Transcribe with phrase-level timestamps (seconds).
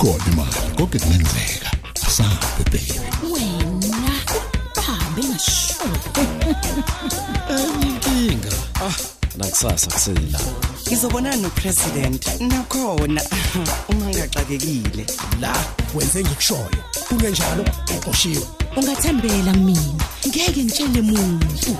[0.00, 1.70] ikhona imali konke kungenzeka
[2.06, 3.00] asabe baby
[3.32, 4.12] wena
[4.86, 5.74] hambe ngisho
[7.82, 8.96] inkinga ah
[9.36, 10.40] nakusasa kusela
[10.86, 12.40] ngizobonana nopresident.
[12.40, 13.22] Nakhona.
[13.88, 15.06] Uma ngaxakekile
[15.40, 15.54] la
[15.94, 16.80] wenze ngikushoyo.
[17.08, 17.64] Kungenjalo
[17.96, 20.04] uqoshiwe ungathembela mina.
[20.26, 21.76] Ngeke ngitshele muntu.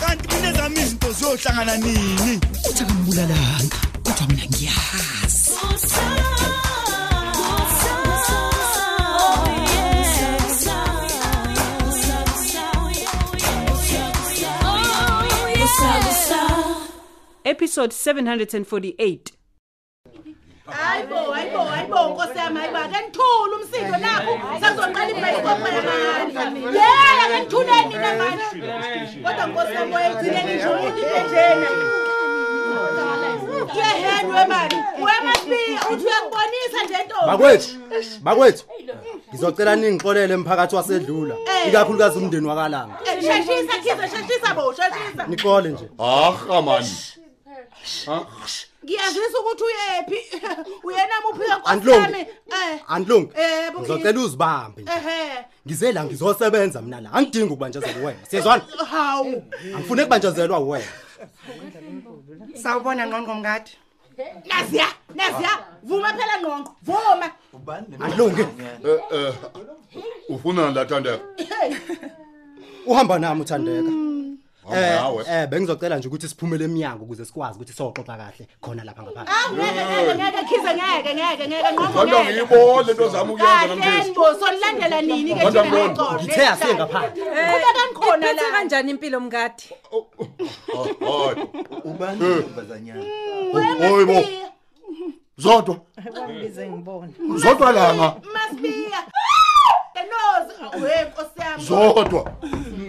[0.00, 2.40] Kanti mina zami izinto ziyohlangana nini?
[2.70, 5.45] Uthi akambulalanga kodwa mina ngiyazi.
[17.56, 19.18] Episode 748
[20.66, 26.82] hayibo hayibo hayibo nkosi yami hayibo ake nithule umsindo lapho sakuzoqala ibhayisikopo yamani ye
[27.24, 28.44] ake nithuleni nina manje
[29.24, 31.68] kodwa nkosi yami oyegcineni nje umuntu injena
[33.76, 37.68] yehenwe mani wemasibiya uthi uyangibonisa nje ntombi Bakwethu,
[38.22, 38.64] bakwethu.
[39.28, 41.68] Ngizocela ningixolele emphakathi wasedlula, Eh.
[41.68, 42.94] ikakhulukazi umndeni wakalanga.
[43.04, 45.88] Eh, sheshisa khize sheshisa bo sheshisa Nixole nje.
[45.98, 46.88] aha mani
[48.84, 50.18] ngiyazisa ukuthi uyephi
[50.86, 53.26] uyena muphi yami eh Andilungi.
[53.26, 53.80] Bukile.
[53.80, 54.92] Ngizocela uzibambe nje.
[54.92, 57.12] ehe Ngize la ngizosebenza mina la.
[57.12, 58.18] Angidingi ukubanjezelwa wena.
[58.30, 58.62] Siyezwana?
[58.90, 59.42] hawu
[59.76, 60.84] Angifuni ukubanjezelwa wena.
[62.62, 63.70] sawubona ngqongqo mngadi
[64.44, 65.50] naziya naziya
[65.82, 67.30] vuma phela ngqongqo vuma
[68.04, 68.42] Andilungi.
[68.84, 69.34] eh eh
[70.28, 71.20] ufuna ndathandeka
[72.86, 73.90] Uhamba nami uthandeka.
[74.66, 75.24] Hamba nawe.
[75.28, 79.32] Eh, eh bengizocela nje ukuthi siphumele eminyango ukuze sikwazi ukuthi soxoxa kahle khona lapha ngaphandle.
[79.34, 82.32] Ah, ngeke ngeke ngeke khize ngeke ngeke ngeke ngqongqo kodwa ngeke.
[82.32, 86.74] ngiyibona into zami ukuyenza kahle namhlanje mbo solilandela nini ke Kodwa thina ngexolo Ngithe asiye
[86.74, 87.24] ngaphandle.
[87.24, 88.52] qhubeka nikhona iphethe la.
[88.52, 89.64] kanjani impilo mngadi?
[91.06, 91.46] Hayi
[91.84, 93.02] ubani ntombazanyana?
[93.88, 94.18] Hoyibo.
[95.38, 95.76] zodwa.
[96.30, 97.12] Ngize ngibone.
[97.36, 98.16] Zodwa langa.
[98.34, 99.00] Masibiya.
[100.00, 100.84] Enozi.
[100.84, 101.64] We nkosi yami.
[101.64, 102.22] Zodwa.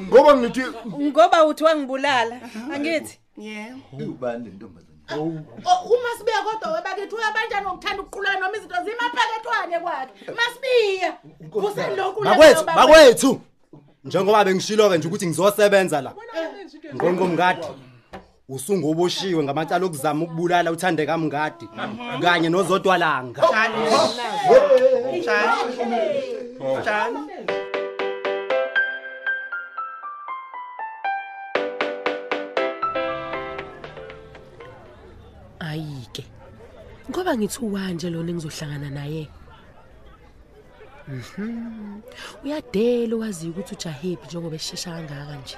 [0.07, 0.63] Ngoba ngithi
[0.99, 2.41] ngoba uthi wangibulala
[2.73, 3.19] angithi.
[3.37, 3.75] Yeah.
[3.93, 5.31] Ubani le ntombazanyana Oh,
[5.85, 10.13] uma sibiya kodwa webakithi uyabanjani ngokuthanda ukuqulana noma izinto zimaphakethwane kwakhe?
[10.37, 11.11] Masibiya
[11.51, 13.41] kuselokhu la Bakwethu, bakwethu.
[14.03, 16.13] Njengoba bengishilo ke nje ukuthi ngizosebenza la.
[16.95, 17.67] Ngqonqo mngadi.
[18.49, 21.67] Usungoboshiwe ngamacala okuzama ukubulala uthandeka mngadi
[22.21, 23.41] kanye nozodwa langa.
[25.17, 25.59] njani
[26.79, 27.56] njani
[37.09, 39.29] ngoba ngithi uwanje lona engizohlangana naye
[41.07, 42.01] Mhm.
[42.43, 45.57] Uyadela wazi ukuthi ujahephi njengoba eshesha kangaka nje.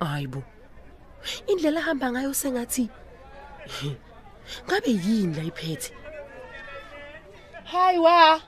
[0.00, 0.42] Hayibo.
[1.46, 2.90] Indlela ahamba ngayo sengathi
[4.66, 5.92] ngabe yini la iphethe?
[7.64, 8.40] Hayi wa.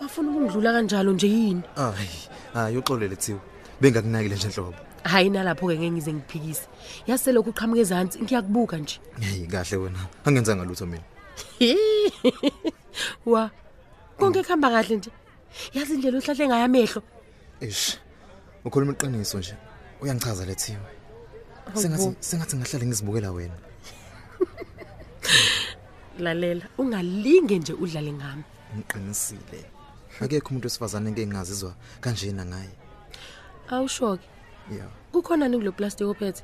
[0.00, 1.62] Wafuna ukungidlula kanjalo nje yini?
[1.76, 2.18] hayi
[2.54, 3.40] hayi uxolele thiwe
[3.80, 6.66] bengakunakile nje enhlobo Hayi nalapho ke ngeke ngize ngiphikise.
[7.06, 9.00] Yasele ukuqhamuka ezantsi ngiyakubuka nje.
[9.20, 10.00] hey kahle wena.
[10.24, 11.04] Angenzanga lutho mina.
[13.26, 13.50] Wa
[14.18, 15.10] konke kuhamba kahle nje.
[15.74, 17.02] Yazi indlela ohlahle ngayo amehlo.
[17.60, 17.98] Ish
[18.64, 19.54] ukhuluma iqiniso nje.
[20.00, 21.04] Uyangichaza lethiwe
[21.72, 23.58] sengathi sengathi ngahlala ngizibukela wena.
[26.24, 28.44] Lalela ungalinge nje udlale ngami.
[28.76, 29.60] Ngiqinisile.
[30.20, 32.74] Akekho umuntu wesifazane engeke ngazizwa kanjena ngaye.
[33.68, 34.33] Awushoke.
[34.72, 34.88] Yeah.
[35.12, 36.42] Kukhona ni kulo plastic ophethe?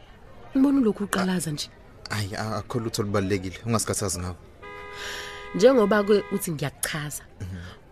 [0.57, 1.69] Ngibona ulokhu uqalaza nje.
[2.11, 4.37] Hayi a- akho lutho lubalekile ungasikhathazi ngawo.
[5.55, 7.23] Njengoba ke uthi ngiyakuchaza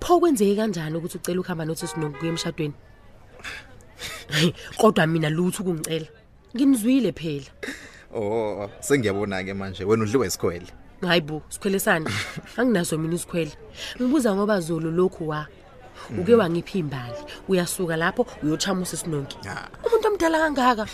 [0.01, 2.75] pho kwenzeke kanjani ukuthi ucela ukuhamba nothi sinokuya emshadweni?
[4.29, 6.07] Hayi, kodwa mina lutho ukungicela.
[6.57, 7.47] Nginizwile phela.
[8.15, 10.67] Oh sengiyabona ke manje wena udliwa isikhwele.
[11.01, 12.07] Hayibo sikhwele sani?
[12.57, 13.53] Anginaso mina isikhwele.
[14.03, 15.47] Ngibuza ngoba zolo lokhu wa?
[16.19, 19.69] Uke wangipha imbali uyasuka lapho uyochamusa isinonki Ya.
[19.87, 20.87] umuntu omdala kangaka?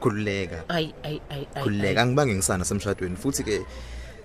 [0.00, 0.64] Khululeka.
[0.68, 3.64] Ayi ayi ayi ayi, khululeka angibange ngisana semshadweni futhi ke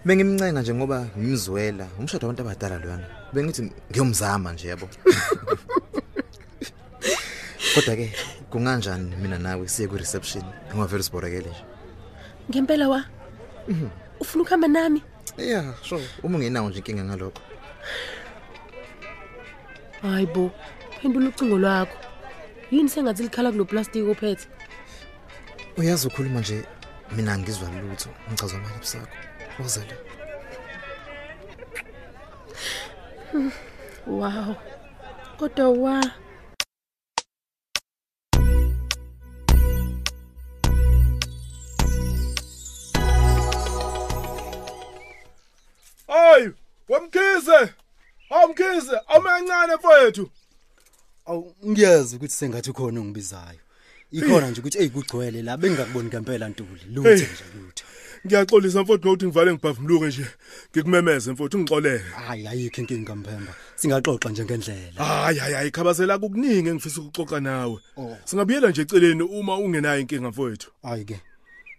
[0.06, 1.88] bengimncenga nje ngoba ngimzwela.
[2.00, 4.88] Umshado wabantu abadala loyana bengithi ngiyomzama nje yabo.
[7.76, 8.12] Kodwa ke
[8.52, 10.44] kunganjani mina nawe siye ku reception
[10.76, 11.64] ngivele siborekele nje.
[12.50, 13.04] Ngempela wa?
[14.20, 15.04] Ufuna ukuhamba nami?
[15.38, 16.04] Yeah sure.
[16.24, 17.42] Uma ungenawo nje inkinga ngalokho.
[20.02, 20.52] Hayibo
[21.02, 21.98] phendula ucingo lwakho.
[22.72, 24.48] Yini sengathi likhala kulo plastic ophethe?
[25.78, 26.64] Uyazi ukhuluma nje
[27.16, 29.18] mina ngizwa lutho ngichazwa amali ebusakho
[29.60, 29.96] wazela
[34.08, 34.56] wow.
[35.38, 36.12] Kodwa wa
[49.60, 50.30] awumancane mfowethu.
[51.26, 53.60] Awu ngiyeza ukuthi sengathi khona ungibizayo.
[54.12, 56.82] Ikhona nje ukuthi hey kugcwele la bengakuboni ngempela ntuli.
[56.94, 57.16] Lutho Hey.
[57.18, 57.84] nje lutho.
[58.28, 60.26] Ngiyaxolisa mfowethu ngokuthi ngivale ngibhavumuluke nje.
[60.72, 62.00] Ngikumemeze mfowethu ungixolele.
[62.00, 63.54] Hayi ayikho inkinga mphemba.
[63.76, 65.04] Singaxoxa nje ngendlela.
[65.06, 67.80] Hayi hayi hayi khabazela kukuningi engifisa ukuxoxa nawe.
[68.26, 70.72] Singabuyela nje eceleni uma ungenayo inkinga mfowethu.
[70.84, 71.20] Hayi ke.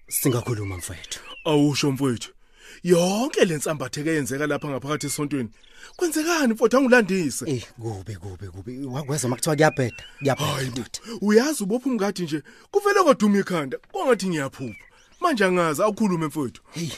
[0.08, 1.20] Singakhuluma mfowethu.
[1.44, 2.32] Awusho mfowethu.
[2.82, 5.48] Yonke lensambatheke yenzeka lapha ngaphakathi esontweni.
[5.96, 7.44] Kwenzekani mfowethu angilandise?
[7.50, 8.86] Eh kube kube kube.
[8.86, 10.04] Wakweza makuthiwa kuyabheda.
[10.18, 10.84] Kuyabheda.
[11.20, 13.78] Uyazi ubopha umngadi nje kuvele koduma ikhanda.
[13.92, 14.84] Kongathi ngiyaphupha.
[15.20, 16.62] Manje angazi awukhulume mfowethu.
[16.70, 16.90] Hey.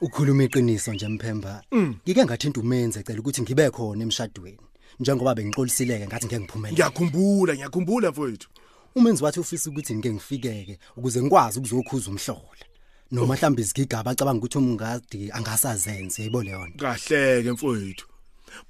[0.00, 1.62] Ukhuluma iqiniso nje mphemba.
[1.72, 1.96] Mm.
[2.04, 4.58] Ngike ngathinta umenze ecela ukuthi ngibe xhona emshadweni.
[5.00, 6.74] Njengoba bengixolisileke ngathi ngeke ngiphumelele.
[6.74, 8.48] Ngiyakhumbula, ngiyakhumbula mfowethu.
[8.94, 12.64] Umenzi wathi ufisa ukuthi ngike ngifikeke ukuze ngikwazi ukuzokhuza umhlola.
[13.10, 16.84] Noma mhlawumbe izigigaba acabanga ukuthi umngadi angasazenze yibo leyo nto.
[16.84, 18.06] Kahleke mfowethu.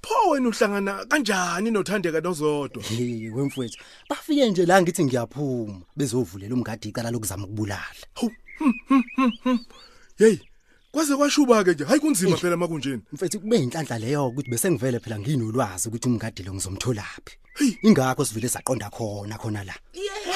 [0.01, 2.83] Pho wena uhlangana kanjani nothandeka nozodwa?
[2.83, 3.77] Hey wemfowethu.
[4.09, 8.03] Bafike nje la ngithi ngiyaphuma bezovulela umngadi icala lokuzama ukubulala.
[10.17, 10.37] Hey,
[10.91, 11.83] kwaze kwashuba ke nje.
[11.85, 13.01] Hayi kunzima phela makunjeni.
[13.11, 17.37] Mfethu kube inhlanhla leyo ukuthi bese ngivele phela nginolwazi ukuthi umngadi lo ngizomtholaphi.
[17.81, 19.73] Ingakho sivile saqonda khona khona la.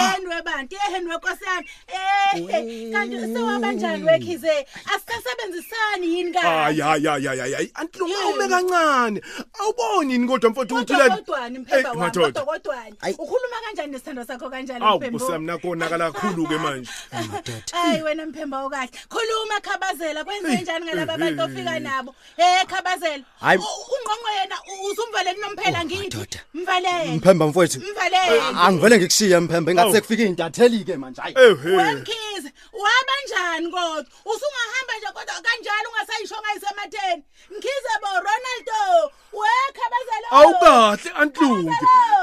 [0.02, 4.68] Yeheni webantu yeheni wenkosiyami eh kanti sewabanjani wekhize?
[4.96, 7.54] Asisasebenzisani yini Hayi kahle hayi hayi hayi.
[7.54, 9.22] Hayi antilunga ume kancane.
[9.60, 12.42] Awuboni yini kodwa mfowethu ukuthi kodwa la kodwani mphemba wami madoda.
[12.42, 12.96] kodwa kodwani.
[13.20, 15.20] Ukhuluma kanjani nesithando sakho kanjani Awu mphembo?
[15.20, 16.90] Kusami nakonakala kakhulu ke manje.
[17.72, 22.16] hayi wena mphemba okahle khuluma khabazela kwenze njani ngalaba bantu ofika nabo?
[22.38, 23.24] Eh khabazela.
[23.40, 23.60] Hayi.
[23.60, 23.64] U-
[23.94, 26.40] ungqongqo yena u- usumvalele nomphela ngithi?
[26.54, 27.80] mvalele Mphemba mfowethu.
[27.80, 29.91] mvalele Angivele ngikushije mphemba engathi Awu.
[29.92, 31.36] Sekufika intatheli ke manje hayi.
[31.36, 32.50] wemkhize
[32.84, 41.74] wabanjani kodwa usungahamba nje kodwa kanjalo ungasayishonga isematheni mkhize bo ronaldo wekhabazela Awukahle antlungu.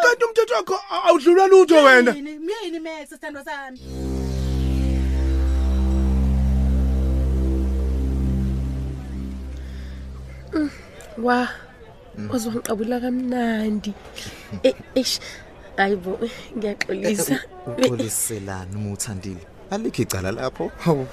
[0.03, 2.13] Kanti umthetho wakho awudlula lutho wena.
[2.13, 3.79] myini max sithando sami
[11.19, 11.49] Wa.
[12.31, 13.93] Wazwangiqabula kamnandi.
[14.67, 15.21] Eh eish.
[15.77, 16.19] Hayibo
[16.57, 17.37] ngiyaxolisa.
[17.77, 19.47] Uxoliselana uma uthandile.
[19.71, 20.71] Alikho icala lapho.
[20.79, 21.07] Hawu.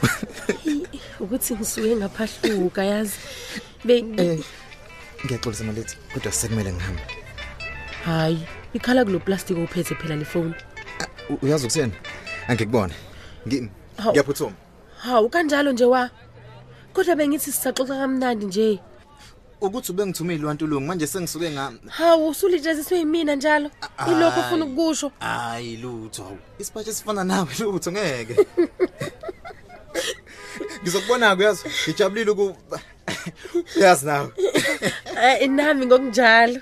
[1.19, 3.18] Ukuthi ngisuke ngaphahluka yazi.
[3.86, 4.44] Bengi
[5.25, 7.02] Ngiyaxolisa malethi kodwa sekumele ngihambe.
[8.06, 8.40] hayi
[8.74, 10.54] ikhala kulo plastic ophethe phela le phone.
[11.30, 11.94] U- Uyazi ukuthena?
[12.48, 12.94] Angikubona.
[13.48, 14.12] Ngi Hawu.
[14.12, 14.54] ngiyaphuthuma.
[14.98, 16.10] Hawu kanjalo nje wa.
[16.94, 18.80] Kodwa bengithi sisaxoxa kamnandi nje.
[19.62, 23.72] Ukuthi ubengithumile wantulungu manje sengisuke nga Hawu usulitshaziswe yimina njalo.
[24.07, 25.12] Ilokho ufuna ukusho.
[25.19, 26.24] Hayi lutho.
[26.24, 26.38] hawu.
[26.60, 28.36] Isipatshe sifana nawe lutho ngeke.
[30.81, 31.63] Ngizokubona kuyazi.
[31.88, 32.56] Ngijabulile uku
[33.81, 34.31] Yazi nawe.
[35.24, 36.62] Eh nami ngokunjalo.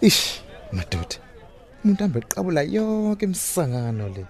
[0.00, 0.40] Ish,
[0.72, 1.16] madoda.
[1.84, 4.26] Umuntu ambe eqabula yonke imisangano le.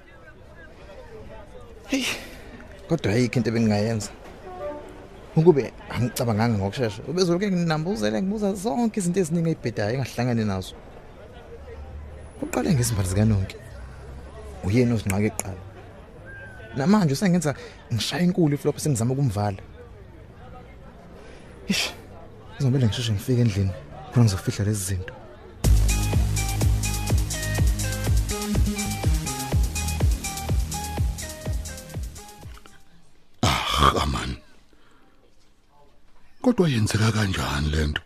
[1.88, 2.29] Hey.
[2.90, 4.10] Kodwa ayikho into ebengingayenza.
[5.36, 10.74] Ukube angicabanganga ngokusheshsha, ubezoloke nginambuzele ngibuza zonke izinto eziningi ezibhedayo engahlangane nazo.
[12.42, 13.56] Uqale ngezimbali zikanonke.
[14.66, 15.62] Uyena ozinqaka eqala.
[16.76, 17.54] Namanje usengenza
[17.92, 19.62] ngishaya inkulu iflop sengizama ukumvala.
[21.72, 21.94] Ish.
[22.54, 23.72] Ngizomela ngisheshe ngifike endlini
[24.10, 25.14] khona ngizofihla lezi zinto.
[33.82, 34.36] Ah man.
[36.42, 38.02] Kodwa yenzeka kanjani lento?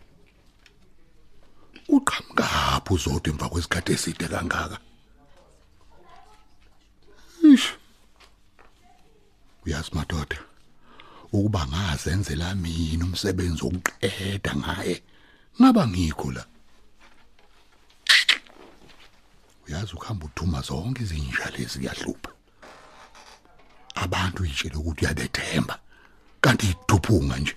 [1.89, 4.77] Uqhamuka uzodwa emva kwesikhathi eside kangaka.
[7.43, 7.67] Ish.
[9.65, 10.39] Uyazi madoda.
[11.31, 15.03] Ukuba ngazenzela mina umsebenzi wokuqeda ngaye.
[15.59, 16.45] Ngaba ngikho la.
[19.67, 22.34] Uyazi ukuhamba uthuma zonke izinja lezi kuyahlupha.
[23.95, 25.75] Abantu itshela ukuthi uyabethemba
[26.41, 27.55] kanti iduphunga nje.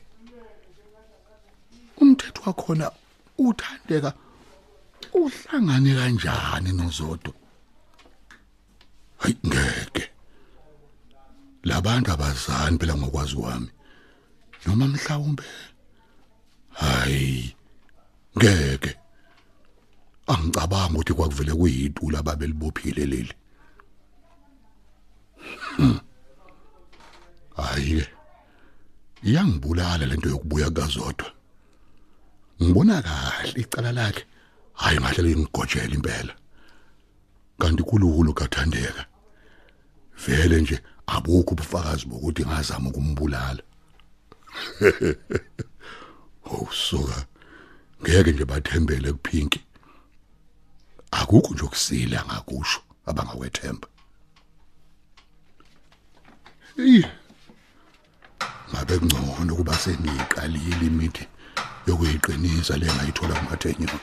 [2.01, 2.87] Umthetho wakhona
[3.39, 4.11] uthandeka
[5.13, 7.35] uhlangane kanjani nozodwa.
[9.19, 10.05] Hayi ngeke.
[11.65, 13.71] Labantu abazani phela ngokwazi kwami.
[14.67, 15.45] Noma mhlawumbe
[16.81, 17.55] hayi
[18.37, 18.93] ngeke.
[20.27, 23.35] Angicabanga ukuthi kwakuvele kuyitula babelibophile leli.
[25.77, 26.01] Hmm.
[27.59, 28.07] Hayi ke.
[29.23, 31.29] Iyangibulala lento yokubuya kazodwa.
[32.63, 34.25] Ngibona kahle icala lakhe.
[34.75, 36.35] Hayi ngahle lingigojela impela.
[37.59, 39.07] Kanti kuluhulu kathandeka.
[40.23, 43.63] Vele nje abukho ubufakazi bokuthi ngazama ukumbulala
[46.51, 47.27] awusuka
[48.03, 49.61] ngeke nje bathembele kuphinki
[51.11, 53.89] akukho nje ukusila ngakusho abangakwethemba
[56.79, 57.03] Eh.
[58.71, 61.25] Ngabe kungcono kuba sengiqalile imithi
[61.87, 63.99] yokuyiqinisa le ngayithola kumathenyo.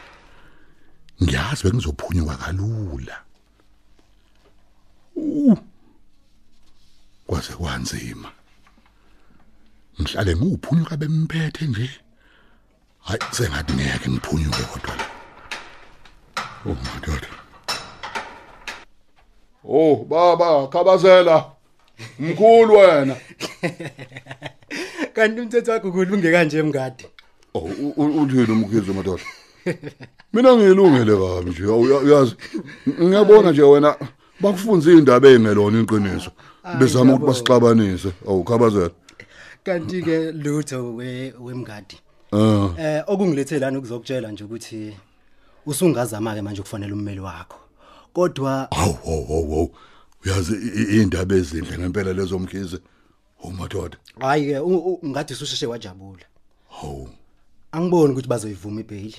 [1.21, 3.17] Ngiyazi bengizophunyuka kalula.
[7.27, 8.29] Kwaze kwanzima.
[10.01, 11.89] Ngihlale nguphunyuka bemphethe nje.
[13.07, 15.05] Hayi sengathi ngeke ngiphunyuke kodwa la.
[16.65, 17.29] Oh madoda.
[19.63, 21.51] Oh baba khabazela.
[22.19, 23.15] Mkhulu wena.
[25.15, 27.05] kanti umthetho wakho kulunge kanje mngadi?
[27.53, 29.23] Oh u- u- uthini umkhizo madoda?
[30.33, 32.35] Mina ngilungele kabi nje uya- uyazi
[33.01, 33.95] ngiyabona nje wena
[34.41, 36.31] bakufunza indaba engelona iqiniso
[36.79, 38.11] bezama ukuthi basixabanise.
[38.27, 38.91] Awukhabazela
[39.63, 41.97] kanti ke lutho we wemngadi
[42.33, 42.69] ah.
[42.77, 44.93] eh okungilethelana ukuzokutshela nje ukuthi
[45.65, 47.57] usungazama ke manje ukufonela ummeli wakho.
[48.13, 49.71] Kodwa awu awu awu awu.
[50.25, 52.77] uyazi i- i- indaba ezinhle ngempela lezo mkhize.
[53.43, 56.25] Oh madoda hayi u- ngathi ususheshe wajabula.
[56.83, 57.09] Awu
[57.71, 59.15] angiboni ukuthi bazoyivuma ibail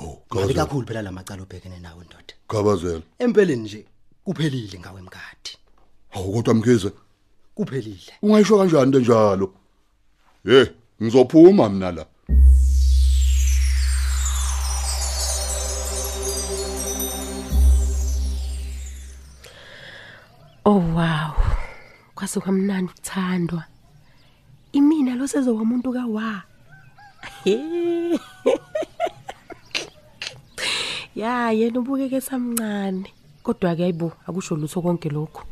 [0.00, 2.34] awu ngabe khabazela kakhulu phela lamacala obhekene nawe ndoda.
[2.48, 3.80] Khabazela empeleni nje
[4.24, 5.52] kuphelile ngawe mngadi.
[6.14, 6.90] Awu kodwa mkhize
[7.54, 8.12] kuphelile.
[8.22, 9.46] Ungayisho kanjani into njalo
[10.44, 10.66] hey
[11.02, 12.04] ngizophuma mina la.
[20.66, 21.13] Oh wow.
[22.24, 23.64] Kwase kwamnandi ukuthandwa.
[24.72, 26.42] Imina lo sezoba umuntu kawa.
[31.14, 33.12] Ya, yena ubukeke samncane.
[33.42, 35.44] Kodwa ke ayibo akusho lutho konke lokho.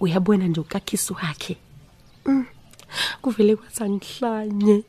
[0.00, 1.56] Uyabona nje ukakhisi wakhe.
[2.26, 2.44] Mm.
[3.22, 4.84] Kuvele kwasangihlanye.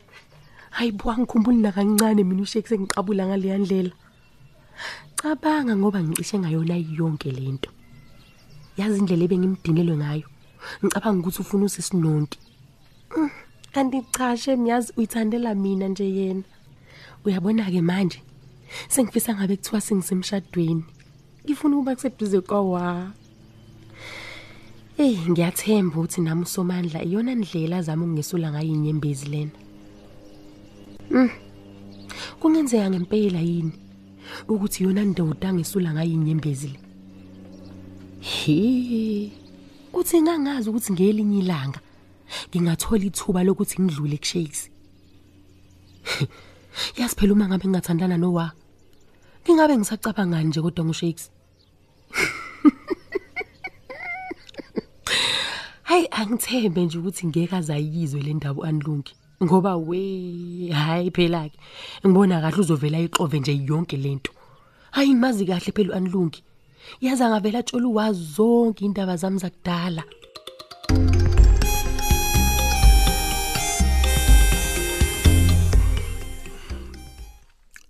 [0.69, 3.91] Hayibo angikhumbuli nakancane mina usheke sengiqabula ngale ndlela.
[5.15, 7.72] Cabanga ngoba ngicishe ngayona yonke lento.
[8.77, 10.27] yazi indlela ebengimdinelwe ngayo
[10.84, 12.39] ngicabanga ukuthi ufuna usisinonke
[13.17, 13.29] Mm,
[13.72, 16.43] kanti cha shem yazi uyithandela mina nje yena.
[17.25, 18.22] Uyabona ke manje
[18.89, 20.84] sengifisa ngabe kuthiwa sengisemshadweni.
[21.45, 23.12] Ngifuna ukuba kuseduze kwawa.
[24.98, 29.55] Hey ngiyathemba ukuthi nami usomandla iyona ndlela zami ukungesula ngayo inyembezi lena.
[31.12, 31.29] Mm.
[32.39, 33.72] Kungenzeka ngempela yini
[34.48, 36.79] ukuthi yona ndoda ngesula ngayo inyembezi le?
[38.19, 39.44] He.
[39.95, 41.79] Uthi ngangazi ukuthi ngelinye ilanga
[42.49, 44.61] ngingathola ithuba lokuthi ngidlule kuShakes.
[46.97, 48.51] Yazi phela uma ngabe ngingathandana nowa.
[49.43, 51.25] Ngingabe ngisacabanga nje kodwa nguShakes.
[55.89, 61.57] Hayi angithembe nje ukuthi ngeke azayizwe le ndaba uanlungi ngoba we hayi phela ke
[62.03, 64.31] ngibona kahle uzovela ixove nje yonke lento.
[64.91, 66.43] Hayi ngimazi kahle phela uanlungi.
[67.01, 70.04] Yaza ngavela atshela uwazi zonke indaba zami zakudala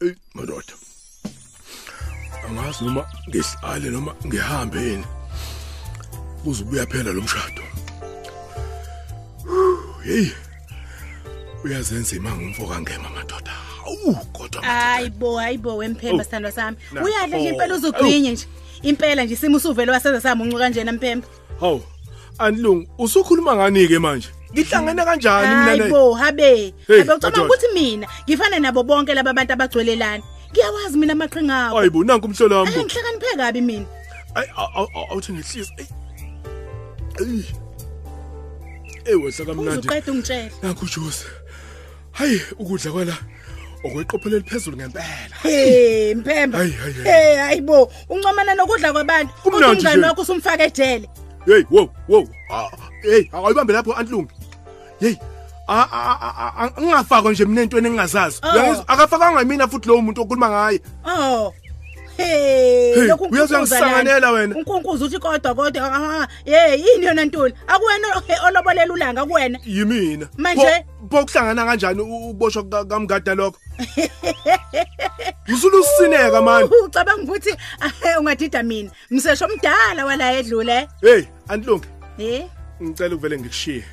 [0.01, 0.73] Ey madoda.
[2.47, 5.05] Angazi noma ngihlale noma ngihambe yini.
[6.45, 7.61] Uzobuya phela lo mshado.
[10.03, 10.27] Hey.
[11.63, 13.51] Uyazenza imanga umfoka ngema madoda.
[13.85, 16.23] Awu kodwa hayibo hayibo wemphemba Oh.
[16.23, 17.51] sithandwa sami Na- uyadla nje oh.
[17.53, 18.47] impela uzogwinye nje
[18.85, 21.27] impela nje isimo usuvele wasenza samuncu kanjena mphemba
[21.59, 21.81] Hawu.
[22.37, 24.27] Anilungu usukhuluma ngani ke manje?
[24.53, 25.79] Ngihlangene kanjani mina naye?
[25.79, 27.43] hayibo habe Hey, habe ucabanga madoda.
[27.45, 32.71] ukuthi mina ngifana nabo bonke laba bantu abagcwelelana ngiyawazi mina amaqhinga abo Hayibo nanku umhlolambo.
[32.71, 33.85] Eh, ngihlakaniphe kabi mina
[34.35, 34.45] Ay
[35.11, 35.71] awuthi ngihlisi.
[37.19, 37.43] Ey.
[39.05, 39.79] Ey wehla kamnandi.
[39.79, 41.25] uzuqeda ungitshela Nanku Jose.
[42.11, 43.17] Hayi ukudla kwala
[43.85, 45.05] okweqophelo eliphezulu ngempela.
[45.43, 46.13] hey
[46.51, 46.73] hayi.
[47.03, 49.33] hey hayibo uncomana nokudla kwabantu
[49.97, 50.07] nje.
[50.07, 51.09] wakho usumfaka ejele
[51.45, 52.27] Hey, wow, wow.
[52.51, 52.69] Ah,
[53.03, 54.29] hey, awuyibambe lapho antlungu.
[54.99, 55.15] Hey.
[55.67, 58.39] a- a- a- a- Angingafakwa nje mina entweni engingazazi.
[58.43, 58.53] Oh.
[58.53, 60.79] Uyangizwa akafakanga mina futhi lo muntu okhuluma ngaye.
[61.05, 61.53] Oh.
[63.07, 64.55] Lokhu uyangisanganela wena.
[64.55, 67.53] Unkunkuza uthi kodwa kodwa ah, hey yini yona ntuli?
[67.67, 68.07] Akuwena
[68.47, 69.59] olobolela ulanga kuwena.
[69.65, 70.27] Yimina.
[70.37, 70.85] Manje?
[71.11, 73.57] Pho kuhlangana kanjani uboshwa ka- kamgada lokho?
[75.53, 76.75] Usulu usineka manje.
[76.85, 78.91] Ucabanga ukuthi ah, ungadida mina.
[79.11, 80.87] Msesho omdala wala edlule.
[81.01, 81.85] Hey, antlungu.
[82.17, 82.45] Eh?
[82.83, 83.83] Ngicela uvele ngikushiye.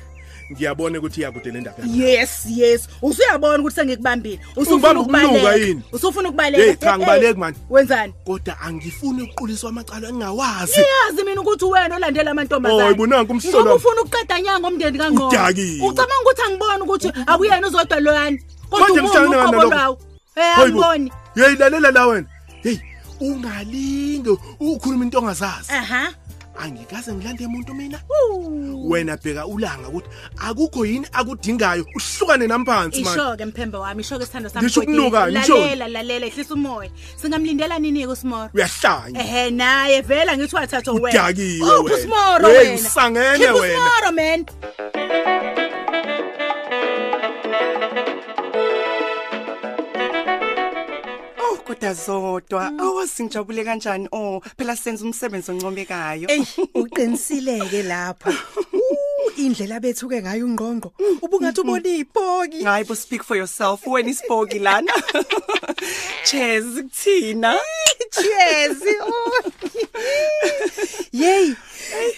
[0.51, 1.93] Ngiyabona ukuthi iyakude le ndaba yakho.
[1.95, 5.81] yes yes usuyabona ukuthi sengikubambile Ungibamba ukuluka yini?
[5.91, 7.55] usufuna ukubaleka Hey, cha ngibaleki man.
[7.69, 10.73] wenzani Kodwa angifuni ukuquliswa amacala engingawazi.
[10.81, 12.83] Iyazi mina ukuthi wena olandela amantombazane.
[12.83, 13.75] Oh, ibonanga umhlolo Ngoba wami.
[13.85, 15.27] ufuna ukuqeda nyanga omndeni kangqo.
[15.27, 15.85] Udakile.
[15.87, 18.39] Ucabanga ukuthi angiboni ukuthi akuyena uzodwa loyani.
[18.71, 19.75] Manje ngihlangana uqobo nalokho.
[19.75, 19.97] lwawo.
[20.35, 20.63] Eh Hayibo.
[20.83, 21.11] angiboni.
[21.35, 22.27] Yeyilalela la wena.
[22.63, 22.77] Hey,
[23.21, 25.69] ungalinge ukhuluma into ongazazi.
[25.71, 26.13] Aha.
[26.59, 27.99] Angikaze ngilande umuntu mina.
[28.89, 30.07] Wena bheka ulanga ukuthi
[30.37, 33.13] akukho yini akudingayo uhlukane namphansi man.
[33.13, 34.65] Ishoke mphembe wami, ishoke sithando sami.
[34.65, 34.97] Ngisho Godini.
[34.97, 35.57] ukunuka, ngisho.
[35.57, 36.89] Lalela lalela ehlisa umoya.
[37.15, 38.49] Singamlindela nini ke uSmoro?
[38.53, 39.19] Uyahlanya.
[39.21, 41.09] Ehe naye vela ngithi wathathwa wena.
[41.09, 41.95] Udakiwe Oh, wena.
[41.97, 42.75] uSmoro Hey, wena.
[42.87, 43.79] usangene Khipha wena.
[43.79, 44.45] uSmoro man.
[51.83, 56.43] Kodwa zodwa awazi ngijabule kanjani oh phela senza umsebenzi oncomekayo Ey
[56.75, 58.31] uqinisileke lapho.
[59.23, 60.93] Uh, Indlela bethuke ngayo ungqongqo.
[61.21, 62.63] Ubungathi ubona izipoki.
[62.63, 64.91] Hayi bo speak for yourself wena isipoki lana
[66.25, 67.57] Cheers kuthina
[68.11, 68.77] Cheers.
[69.01, 69.41] oh.
[71.11, 71.55] Yey.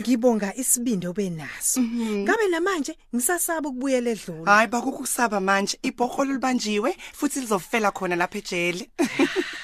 [0.01, 1.81] Ngibonga isibindi obenaso.
[1.81, 4.51] Ngabe namanje ngisasaba ukubuyela edlula.
[4.51, 8.89] Hayi bakukusaba manje ibhokholo libanjiwe futhi lizofela khona lapha ejele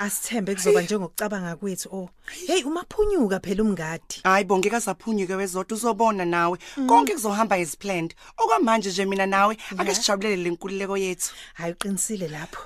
[0.00, 1.88] Asithembe kuzoba njengokucabanga kwethu.
[1.92, 2.10] Oh.
[2.46, 4.20] Hey umaphunyuka phela umngadi.
[4.22, 9.56] Hayi bo ngeke saphunyuke wezodwa uzobona nawe konke kuzohamba as planned okwamanje nje mina nawe
[9.78, 12.62] ake sijabulele lenkululeko yethu Hayi uqinisile lapho.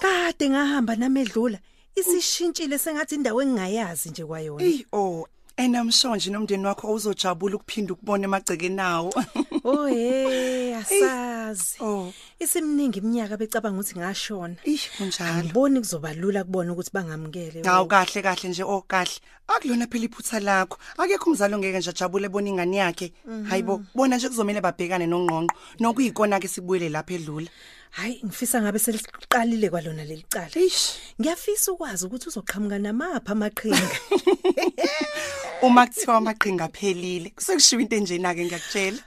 [0.00, 1.58] Kade ngahamba namedlula.
[1.96, 4.64] Isishintshile sengathi indawo engingayazi nje kwayona.
[4.64, 9.14] Ey oh ena mshonje nomndeni wakho uzojabula ukuphinda ukubona emagceke nawo
[9.68, 11.76] Oh hey asazi.
[11.80, 12.12] Oh.
[12.38, 14.56] Isimningi iminyaka becabanga ukuthi ngashona.
[14.64, 15.42] Ish kunjalo.
[15.42, 17.62] Ngiboni kuzoba lula kubona ukuthi bangamukele.
[17.64, 19.18] Hawu kahle kahle nje oh kahle
[19.48, 23.12] akulona phela iphutha lakho akekho umzalo ngeke nje ajabule bona ingane yakhe
[23.48, 27.50] hayibo bona nje kuzomela babhekane nongqongqo nokuyikona ke sibuyele lapha edlula
[27.90, 30.50] Hayi ngifisa ngabe seliqalile kwalona lelicala.
[30.54, 30.98] Eish.
[31.20, 33.88] Ngiyafisa ukwazi ukuthi uzoqhamuka namapha amaqhinga.
[35.62, 39.00] uma kuthiwa amaqhinga aphelile kusekushiwa into enjena ke ngiyakutshela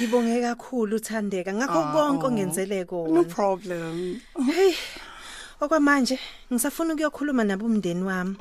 [0.00, 3.22] ngibonge kakhulu uthandeka ngakho konke ongenzele no kona.
[3.24, 4.72] problem Hey.
[5.60, 6.18] Okwamanje
[6.52, 8.34] ngisafuna ukuyokhuluma nabo umndeni wami.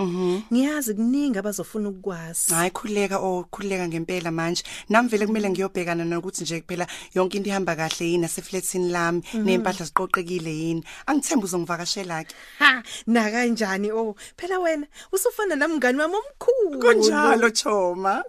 [0.53, 2.53] Ngiyazi kuningi abazofuna ukukwazi.
[2.53, 4.63] hayi khuleka oh khuleka ngempela manje.
[4.89, 9.85] Nami vele kumele ngiyobhekana nokuthi nje kuphela yonke into ihamba kahle yini aseflatini lami nempahla
[9.85, 10.83] ziqoqekile yini.
[11.07, 14.15] Angithemba uzongivakashela ke Ha, na kanjani oh?
[14.37, 16.79] Phela wena usufana namngani wami omkhulu.
[16.79, 18.23] kunjalo choma.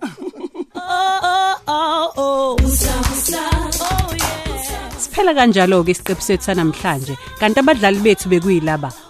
[5.01, 7.15] Siphela kanjalo ke isiqephu sethu sanamhlanje.
[7.41, 9.10] Kanti abadlali bethu bekuyilaba.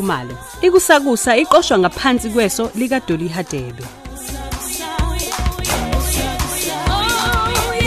[0.00, 0.34] Khumalo.
[0.62, 3.84] Ikusakusa iqoshwa ngaphansi kweso lika Dolly Hadebe.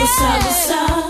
[0.04, 1.03] Usabusa